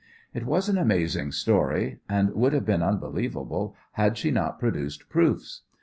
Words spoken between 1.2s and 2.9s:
story, and would have been